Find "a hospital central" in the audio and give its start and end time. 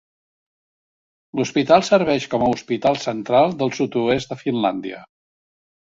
2.47-3.57